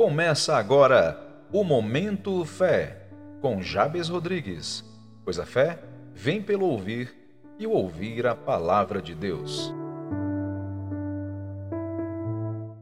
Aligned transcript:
Começa 0.00 0.56
agora 0.56 1.20
o 1.52 1.62
Momento 1.62 2.42
Fé, 2.46 3.02
com 3.42 3.60
Jabes 3.60 4.08
Rodrigues, 4.08 4.82
pois 5.22 5.38
a 5.38 5.44
fé 5.44 5.78
vem 6.14 6.40
pelo 6.40 6.64
ouvir 6.64 7.14
e 7.58 7.66
o 7.66 7.72
ouvir 7.72 8.26
a 8.26 8.34
palavra 8.34 9.02
de 9.02 9.14
Deus. 9.14 9.74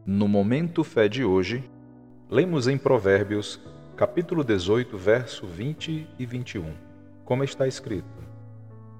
No 0.07 0.29
Momento 0.29 0.85
Fé 0.85 1.09
de 1.09 1.25
hoje, 1.25 1.69
lemos 2.31 2.69
em 2.69 2.79
Provérbios, 2.79 3.61
capítulo 3.97 4.45
18, 4.45 4.97
verso 4.97 5.45
20 5.45 6.09
e 6.21 6.25
21, 6.25 6.73
como 7.25 7.43
está 7.43 7.67
escrito: 7.67 8.23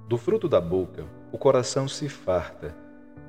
Do 0.09 0.17
fruto 0.17 0.49
da 0.49 0.59
boca 0.59 1.05
o 1.31 1.37
coração 1.37 1.87
se 1.87 2.09
farta 2.09 2.75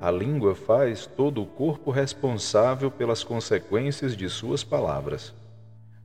a 0.01 0.09
língua 0.09 0.55
faz 0.55 1.05
todo 1.05 1.43
o 1.43 1.45
corpo 1.45 1.91
responsável 1.91 2.89
pelas 2.89 3.23
consequências 3.23 4.17
de 4.17 4.27
suas 4.31 4.63
palavras. 4.63 5.31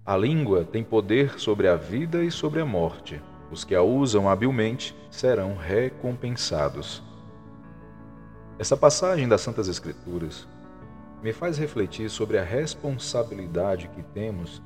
A 0.05 0.15
língua 0.15 0.65
tem 0.65 0.85
poder 0.85 1.41
sobre 1.41 1.67
a 1.67 1.77
vida 1.77 2.23
e 2.23 2.31
sobre 2.31 2.61
a 2.61 2.67
morte. 2.67 3.23
Os 3.51 3.65
que 3.65 3.75
a 3.75 3.81
usam 3.81 4.29
habilmente 4.29 4.95
serão 5.11 5.57
recompensados. 5.57 7.03
Essa 8.59 8.77
passagem 8.77 9.27
das 9.27 9.41
Santas 9.41 9.67
Escrituras 9.67 10.47
me 11.23 11.33
faz 11.33 11.57
refletir 11.57 12.11
sobre 12.11 12.37
a 12.37 12.45
responsabilidade 12.45 13.89
que 13.95 14.03
temos 14.03 14.61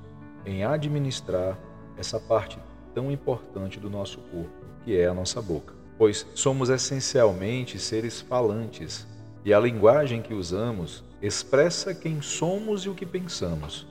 em 0.44 0.64
administrar 0.64 1.56
essa 1.96 2.18
parte 2.18 2.58
tão 2.92 3.12
importante 3.12 3.78
do 3.78 3.88
nosso 3.88 4.18
corpo, 4.18 4.50
que 4.84 4.98
é 4.98 5.06
a 5.06 5.14
nossa 5.14 5.40
boca. 5.40 5.72
Pois 5.96 6.26
somos 6.34 6.68
essencialmente 6.68 7.78
seres 7.78 8.20
falantes, 8.20 9.06
e 9.44 9.54
a 9.54 9.60
linguagem 9.60 10.20
que 10.20 10.34
usamos 10.34 11.02
expressa 11.22 11.94
quem 11.94 12.20
somos 12.20 12.82
e 12.82 12.88
o 12.88 12.94
que 12.94 13.06
pensamos. 13.06 13.86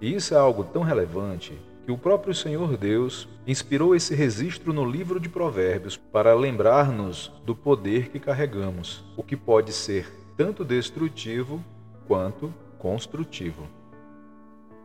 E 0.00 0.14
isso 0.14 0.34
é 0.34 0.36
algo 0.36 0.64
tão 0.64 0.82
relevante 0.82 1.58
que 1.84 1.92
o 1.92 1.98
próprio 1.98 2.34
Senhor 2.34 2.76
Deus 2.76 3.28
inspirou 3.46 3.94
esse 3.94 4.14
registro 4.14 4.72
no 4.72 4.84
livro 4.84 5.20
de 5.20 5.28
Provérbios 5.28 5.96
para 5.96 6.34
lembrar-nos 6.34 7.32
do 7.44 7.54
poder 7.54 8.08
que 8.08 8.18
carregamos, 8.18 9.04
o 9.16 9.22
que 9.22 9.36
pode 9.36 9.72
ser 9.72 10.12
tanto 10.36 10.64
destrutivo 10.64 11.64
quanto 12.08 12.52
construtivo. 12.78 13.68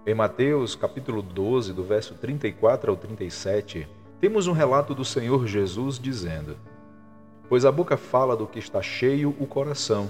Em 0.06 0.14
Mateus 0.14 0.76
capítulo 0.76 1.22
12, 1.22 1.74
do 1.74 1.84
verso 1.84 2.14
34 2.14 2.92
ao 2.92 2.98
37, 2.98 3.88
temos 4.20 4.46
um 4.46 4.52
relato 4.52 4.94
do 4.94 5.04
Senhor 5.04 5.48
Jesus 5.48 5.98
dizendo: 6.00 6.56
pois 7.52 7.66
a 7.66 7.72
boca 7.72 7.98
fala 7.98 8.34
do 8.34 8.48
que 8.48 8.60
está 8.60 8.82
cheio 8.82 9.36
o 9.38 9.46
coração. 9.46 10.10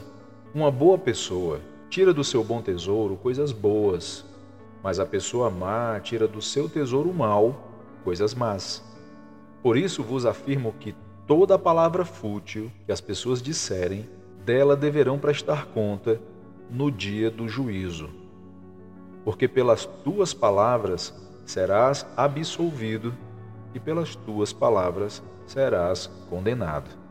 Uma 0.53 0.70
boa 0.70 0.95
pessoa 0.95 1.59
tira 1.89 2.14
do 2.14 2.23
seu 2.23 2.44
bom 2.44 2.61
tesouro 2.61 3.16
coisas 3.16 3.52
boas, 3.52 4.23
mas 4.83 5.00
a 5.00 5.08
pessoa 5.08 5.50
má 5.50 6.00
tira 6.00 6.28
do 6.28 6.39
seu 6.39 6.70
tesouro 6.70 7.11
mal 7.11 7.56
coisas 8.03 8.36
más. 8.36 8.83
Por 9.64 9.75
isso 9.75 10.03
vos 10.03 10.23
afirmo 10.23 10.75
que 10.80 10.94
toda 11.25 11.58
palavra 11.58 12.06
fútil 12.06 12.72
que 12.86 12.92
as 12.92 13.02
pessoas 13.02 13.42
disserem, 13.42 14.08
dela 14.45 14.76
deverão 14.76 15.17
prestar 15.17 15.66
conta 15.66 16.22
no 16.70 16.92
dia 16.92 17.31
do 17.31 17.48
juízo. 17.48 18.08
Porque 19.26 19.48
pelas 19.48 19.83
tuas 19.83 20.31
palavras 20.31 21.11
serás 21.44 22.05
absolvido 22.16 23.11
e 23.73 23.80
pelas 23.80 24.16
tuas 24.16 24.53
palavras 24.53 25.23
serás 25.48 26.05
condenado. 26.30 27.02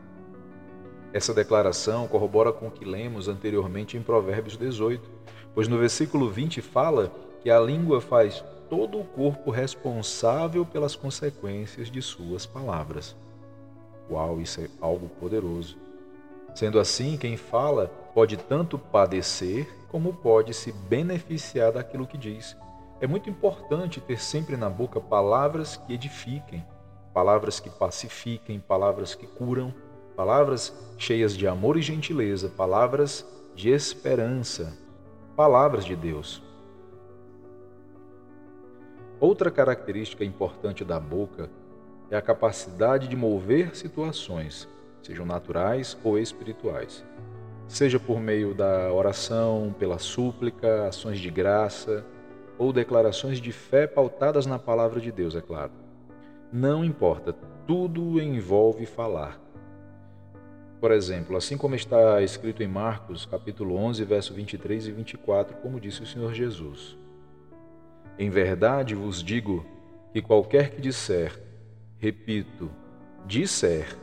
Essa 1.13 1.33
declaração 1.33 2.07
corrobora 2.07 2.53
com 2.53 2.67
o 2.67 2.71
que 2.71 2.85
lemos 2.85 3.27
anteriormente 3.27 3.97
em 3.97 4.01
Provérbios 4.01 4.55
18, 4.55 5.09
pois 5.53 5.67
no 5.67 5.77
versículo 5.77 6.29
20 6.29 6.61
fala 6.61 7.11
que 7.41 7.49
a 7.49 7.59
língua 7.59 7.99
faz 7.99 8.43
todo 8.69 8.97
o 8.97 9.03
corpo 9.03 9.51
responsável 9.51 10.65
pelas 10.65 10.95
consequências 10.95 11.91
de 11.91 12.01
suas 12.01 12.45
palavras. 12.45 13.13
Uau, 14.09 14.39
isso 14.39 14.61
é 14.61 14.69
algo 14.79 15.09
poderoso. 15.19 15.75
Sendo 16.55 16.79
assim, 16.79 17.17
quem 17.17 17.35
fala 17.35 17.87
pode 18.13 18.37
tanto 18.37 18.77
padecer 18.77 19.67
como 19.89 20.13
pode 20.13 20.53
se 20.53 20.71
beneficiar 20.71 21.73
daquilo 21.73 22.07
que 22.07 22.17
diz. 22.17 22.55
É 23.01 23.07
muito 23.07 23.29
importante 23.29 23.99
ter 23.99 24.21
sempre 24.21 24.55
na 24.55 24.69
boca 24.69 25.01
palavras 25.01 25.75
que 25.75 25.93
edifiquem, 25.93 26.63
palavras 27.13 27.59
que 27.59 27.69
pacifiquem, 27.69 28.59
palavras 28.59 29.13
que 29.13 29.27
curam 29.27 29.73
palavras 30.15 30.73
cheias 30.97 31.35
de 31.35 31.47
amor 31.47 31.77
e 31.77 31.81
gentileza, 31.81 32.49
palavras 32.49 33.25
de 33.55 33.69
esperança, 33.69 34.77
palavras 35.35 35.83
de 35.85 35.95
Deus. 35.95 36.43
Outra 39.19 39.51
característica 39.51 40.25
importante 40.25 40.83
da 40.83 40.99
boca 40.99 41.49
é 42.09 42.17
a 42.17 42.21
capacidade 42.21 43.07
de 43.07 43.15
mover 43.15 43.75
situações, 43.75 44.67
sejam 45.01 45.25
naturais 45.25 45.97
ou 46.03 46.19
espirituais, 46.19 47.03
seja 47.67 47.99
por 47.99 48.19
meio 48.19 48.53
da 48.53 48.91
oração, 48.91 49.73
pela 49.79 49.97
súplica, 49.97 50.87
ações 50.87 51.19
de 51.19 51.29
graça 51.29 52.05
ou 52.57 52.71
declarações 52.71 53.39
de 53.39 53.51
fé 53.51 53.87
pautadas 53.87 54.45
na 54.45 54.59
palavra 54.59 54.99
de 54.99 55.11
Deus, 55.11 55.35
é 55.35 55.41
claro. 55.41 55.71
Não 56.53 56.85
importa, 56.85 57.33
tudo 57.65 58.21
envolve 58.21 58.85
falar. 58.85 59.40
Por 60.81 60.91
exemplo, 60.91 61.37
assim 61.37 61.57
como 61.57 61.75
está 61.75 62.23
escrito 62.23 62.63
em 62.63 62.67
Marcos, 62.67 63.23
capítulo 63.23 63.75
11, 63.75 64.03
verso 64.03 64.33
23 64.33 64.87
e 64.87 64.91
24, 64.91 65.57
como 65.57 65.79
disse 65.79 66.01
o 66.01 66.07
Senhor 66.07 66.33
Jesus: 66.33 66.97
Em 68.17 68.31
verdade 68.31 68.95
vos 68.95 69.21
digo 69.21 69.63
que 70.11 70.23
qualquer 70.23 70.71
que 70.71 70.81
disser, 70.81 71.39
repito, 71.99 72.71
disser 73.27 73.95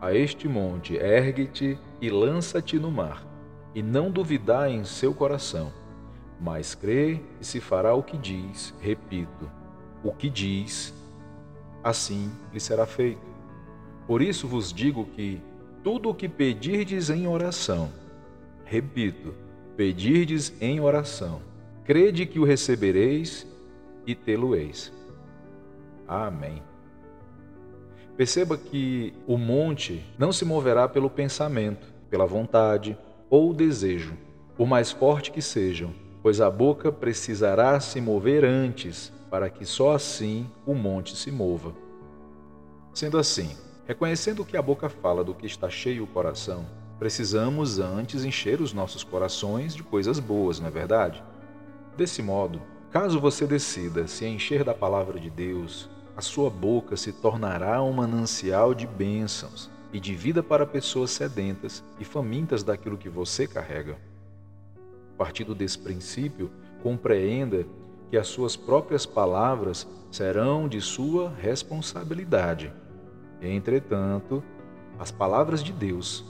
a 0.00 0.12
este 0.12 0.48
monte, 0.48 0.96
ergue-te 0.96 1.78
e 2.00 2.10
lança-te 2.10 2.76
no 2.76 2.90
mar, 2.90 3.24
e 3.72 3.80
não 3.80 4.10
duvidar 4.10 4.68
em 4.68 4.82
seu 4.82 5.14
coração, 5.14 5.72
mas 6.40 6.74
crê 6.74 7.20
e 7.40 7.44
se 7.44 7.60
fará 7.60 7.94
o 7.94 8.02
que 8.02 8.18
diz, 8.18 8.74
repito, 8.80 9.48
o 10.02 10.10
que 10.10 10.28
diz, 10.28 10.92
assim 11.84 12.32
lhe 12.52 12.58
será 12.58 12.84
feito. 12.84 13.30
Por 14.08 14.20
isso 14.20 14.48
vos 14.48 14.72
digo 14.72 15.04
que 15.04 15.40
tudo 15.82 16.10
o 16.10 16.14
que 16.14 16.28
pedirdes 16.28 17.10
em 17.10 17.26
oração. 17.26 17.90
Repito, 18.64 19.34
pedirdes 19.76 20.52
em 20.60 20.80
oração. 20.80 21.40
Crede 21.84 22.26
que 22.26 22.38
o 22.38 22.44
recebereis 22.44 23.46
e 24.06 24.14
tê-lo-eis. 24.14 24.92
Amém. 26.06 26.62
Perceba 28.16 28.56
que 28.58 29.14
o 29.26 29.38
monte 29.38 30.04
não 30.18 30.32
se 30.32 30.44
moverá 30.44 30.86
pelo 30.86 31.08
pensamento, 31.08 31.86
pela 32.10 32.26
vontade 32.26 32.96
ou 33.30 33.54
desejo, 33.54 34.12
por 34.56 34.66
mais 34.66 34.90
forte 34.90 35.30
que 35.30 35.40
sejam, 35.40 35.94
pois 36.22 36.40
a 36.40 36.50
boca 36.50 36.92
precisará 36.92 37.80
se 37.80 38.00
mover 38.00 38.44
antes, 38.44 39.12
para 39.30 39.48
que 39.48 39.64
só 39.64 39.94
assim 39.94 40.46
o 40.66 40.74
monte 40.74 41.16
se 41.16 41.30
mova. 41.30 41.72
Sendo 42.92 43.16
assim, 43.16 43.56
Reconhecendo 43.90 44.44
que 44.44 44.56
a 44.56 44.62
boca 44.62 44.88
fala 44.88 45.24
do 45.24 45.34
que 45.34 45.46
está 45.46 45.68
cheio 45.68 46.04
o 46.04 46.06
coração, 46.06 46.64
precisamos 46.96 47.80
antes 47.80 48.24
encher 48.24 48.60
os 48.60 48.72
nossos 48.72 49.02
corações 49.02 49.74
de 49.74 49.82
coisas 49.82 50.20
boas, 50.20 50.60
não 50.60 50.68
é 50.68 50.70
verdade? 50.70 51.20
Desse 51.96 52.22
modo, 52.22 52.62
caso 52.92 53.18
você 53.18 53.48
decida 53.48 54.06
se 54.06 54.24
encher 54.24 54.62
da 54.62 54.72
palavra 54.72 55.18
de 55.18 55.28
Deus, 55.28 55.90
a 56.16 56.20
sua 56.20 56.48
boca 56.48 56.96
se 56.96 57.12
tornará 57.12 57.82
um 57.82 57.92
manancial 57.92 58.74
de 58.74 58.86
bênçãos 58.86 59.68
e 59.92 59.98
de 59.98 60.14
vida 60.14 60.40
para 60.40 60.64
pessoas 60.64 61.10
sedentas 61.10 61.82
e 61.98 62.04
famintas 62.04 62.62
daquilo 62.62 62.96
que 62.96 63.08
você 63.08 63.44
carrega. 63.44 63.98
Partindo 65.18 65.52
desse 65.52 65.76
princípio, 65.76 66.48
compreenda 66.80 67.66
que 68.08 68.16
as 68.16 68.28
suas 68.28 68.54
próprias 68.54 69.04
palavras 69.04 69.84
serão 70.12 70.68
de 70.68 70.80
sua 70.80 71.34
responsabilidade 71.40 72.72
Entretanto, 73.42 74.42
as 74.98 75.10
palavras 75.10 75.62
de 75.62 75.72
Deus 75.72 76.24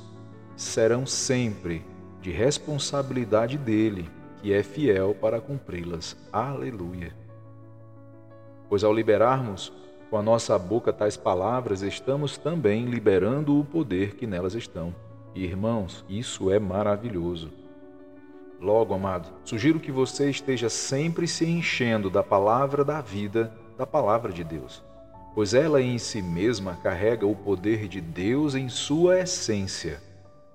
serão 0.56 1.04
sempre 1.04 1.84
de 2.20 2.30
responsabilidade 2.30 3.58
dele, 3.58 4.08
que 4.40 4.52
é 4.52 4.62
fiel 4.62 5.14
para 5.20 5.40
cumpri-las. 5.40 6.16
Aleluia. 6.32 7.12
Pois 8.68 8.84
ao 8.84 8.92
liberarmos 8.92 9.72
com 10.08 10.16
a 10.16 10.22
nossa 10.22 10.58
boca 10.58 10.92
tais 10.92 11.16
palavras, 11.16 11.82
estamos 11.82 12.36
também 12.36 12.84
liberando 12.86 13.58
o 13.58 13.64
poder 13.64 14.14
que 14.14 14.26
nelas 14.26 14.54
estão. 14.54 14.94
E, 15.34 15.44
irmãos, 15.44 16.04
isso 16.08 16.50
é 16.50 16.58
maravilhoso. 16.58 17.50
Logo, 18.60 18.92
amado, 18.94 19.28
sugiro 19.44 19.80
que 19.80 19.90
você 19.90 20.30
esteja 20.30 20.68
sempre 20.68 21.26
se 21.26 21.46
enchendo 21.46 22.10
da 22.10 22.22
palavra 22.22 22.84
da 22.84 23.00
vida, 23.00 23.52
da 23.78 23.86
palavra 23.86 24.32
de 24.32 24.44
Deus 24.44 24.82
pois 25.34 25.54
ela 25.54 25.80
em 25.80 25.98
si 25.98 26.20
mesma 26.20 26.76
carrega 26.82 27.26
o 27.26 27.34
poder 27.34 27.86
de 27.88 28.00
Deus 28.00 28.54
em 28.54 28.68
sua 28.68 29.20
essência, 29.20 30.02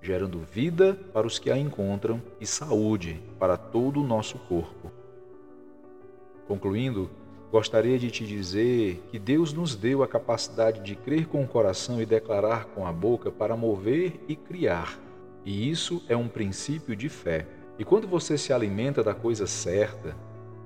gerando 0.02 0.40
vida 0.40 0.98
para 1.14 1.26
os 1.26 1.40
que 1.40 1.50
a 1.50 1.58
encontram 1.58 2.22
e 2.40 2.46
saúde 2.46 3.22
para 3.40 3.58
todo 3.58 4.02
o 4.02 4.06
nosso 4.06 4.38
corpo. 4.40 4.92
Concluindo, 6.48 7.10
gostaria 7.52 7.98
de 7.98 8.12
te 8.12 8.26
dizer 8.26 9.02
que 9.10 9.18
Deus 9.18 9.54
nos 9.54 9.76
deu 9.76 10.04
a 10.04 10.08
capacidade 10.08 10.82
de 10.82 10.96
crer 10.96 11.26
com 11.26 11.44
o 11.44 11.48
coração 11.48 12.02
e 12.02 12.06
declarar 12.06 12.66
com 12.66 12.86
a 12.86 12.92
boca 12.92 13.32
para 13.32 13.56
mover 13.56 14.20
e 14.28 14.36
criar. 14.36 15.00
E 15.44 15.70
isso 15.70 16.04
é 16.08 16.16
um 16.16 16.28
princípio 16.28 16.96
de 16.96 17.08
fé. 17.08 17.48
E 17.80 17.86
quando 17.86 18.08
você 18.08 18.38
se 18.38 18.52
alimenta 18.52 19.04
da 19.04 19.14
coisa 19.14 19.48
certa, 19.48 20.16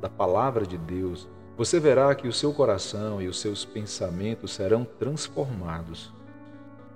da 0.01 0.09
palavra 0.09 0.65
de 0.65 0.77
Deus, 0.77 1.27
você 1.59 1.77
verá 1.77 2.15
que 2.15 2.25
o 2.25 2.31
seu 2.31 2.53
coração 2.53 3.21
e 3.21 3.27
os 3.27 3.37
seus 3.41 3.65
pensamentos 3.65 4.53
serão 4.53 4.85
transformados. 4.85 6.09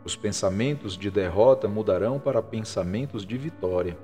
Os 0.05 0.15
pensamentos 0.15 0.97
de 0.97 1.11
derrota 1.11 1.67
mudarão 1.67 2.17
para 2.17 2.41
pensamentos 2.41 3.25
de 3.25 3.37
vitória. 3.37 3.97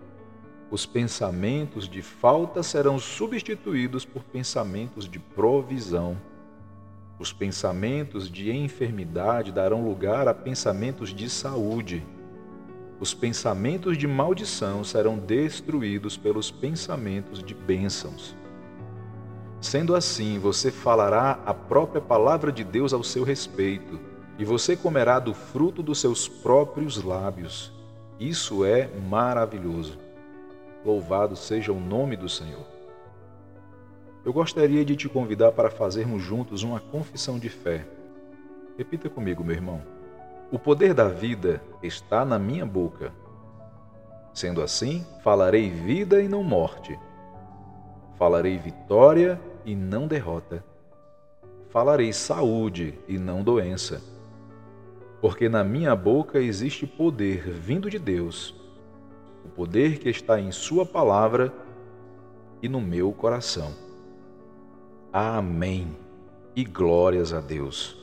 Os 0.69 0.85
pensamentos 0.85 1.87
de 1.87 2.01
falta 2.01 2.61
serão 2.61 2.99
substituídos 2.99 4.03
por 4.03 4.21
pensamentos 4.21 5.07
de 5.07 5.17
provisão. 5.17 6.17
Os 7.17 7.31
pensamentos 7.31 8.29
de 8.29 8.51
enfermidade 8.51 9.53
darão 9.53 9.87
lugar 9.87 10.27
a 10.27 10.33
pensamentos 10.33 11.15
de 11.15 11.29
saúde. 11.29 12.05
Os 12.99 13.13
pensamentos 13.13 13.97
de 13.97 14.05
maldição 14.05 14.83
serão 14.83 15.17
destruídos 15.17 16.17
pelos 16.17 16.51
pensamentos 16.51 17.41
de 17.41 17.53
bênçãos. 17.53 18.37
Sendo 19.61 19.93
assim, 19.93 20.39
você 20.39 20.71
falará 20.71 21.39
a 21.45 21.53
própria 21.53 21.99
palavra 21.99 22.51
de 22.51 22.63
Deus 22.63 22.93
ao 22.93 23.03
seu 23.03 23.23
respeito, 23.23 23.99
e 24.37 24.45
você 24.45 24.75
comerá 24.75 25.19
do 25.19 25.33
fruto 25.33 25.83
dos 25.83 25.99
seus 25.99 26.29
próprios 26.29 27.03
lábios. 27.03 27.73
Isso 28.17 28.63
é 28.63 28.89
maravilhoso. 29.09 29.97
Louvado 30.85 31.35
seja 31.35 31.73
o 31.73 31.79
nome 31.79 32.15
do 32.15 32.29
Senhor. 32.29 32.65
Eu 34.23 34.31
gostaria 34.31 34.85
de 34.85 34.95
te 34.95 35.09
convidar 35.09 35.51
para 35.51 35.69
fazermos 35.69 36.21
juntos 36.21 36.63
uma 36.63 36.79
confissão 36.79 37.37
de 37.37 37.49
fé. 37.49 37.85
Repita 38.77 39.09
comigo, 39.09 39.43
meu 39.43 39.55
irmão. 39.55 39.81
O 40.51 40.57
poder 40.57 40.93
da 40.93 41.09
vida 41.09 41.61
está 41.83 42.23
na 42.23 42.39
minha 42.39 42.65
boca. 42.65 43.11
Sendo 44.33 44.61
assim, 44.61 45.05
falarei 45.21 45.69
vida 45.69 46.21
e 46.21 46.29
não 46.29 46.43
morte. 46.43 46.97
Falarei 48.17 48.57
vitória 48.57 49.39
e 49.65 49.75
não 49.75 50.07
derrota. 50.07 50.63
Falarei 51.69 52.11
saúde 52.11 52.97
e 53.07 53.17
não 53.17 53.43
doença. 53.43 54.01
Porque 55.21 55.47
na 55.47 55.63
minha 55.63 55.95
boca 55.95 56.39
existe 56.39 56.87
poder 56.87 57.49
vindo 57.49 57.89
de 57.89 57.99
Deus, 57.99 58.55
o 59.45 59.49
poder 59.49 59.99
que 59.99 60.09
está 60.09 60.39
em 60.39 60.51
Sua 60.51 60.85
palavra 60.85 61.53
e 62.61 62.69
no 62.69 62.81
meu 62.81 63.11
coração. 63.11 63.73
Amém. 65.11 65.95
E 66.55 66.63
glórias 66.63 67.33
a 67.33 67.39
Deus. 67.39 67.97